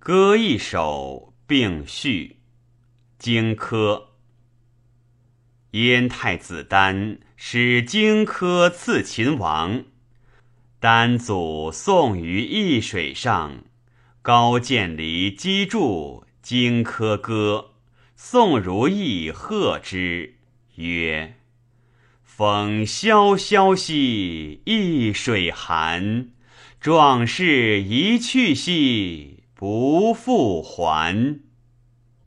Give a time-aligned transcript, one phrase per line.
[0.00, 2.36] 歌一首，并序。
[3.18, 4.04] 荆轲。
[5.72, 9.84] 燕太子丹使荆轲刺秦王，
[10.78, 13.64] 丹祖送于易水上，
[14.22, 17.72] 高渐离击筑，荆轲歌，
[18.14, 20.36] 宋如意贺之，
[20.76, 21.34] 曰
[22.22, 26.30] ：“风萧萧兮易水寒，
[26.80, 31.40] 壮士一去兮不复还。”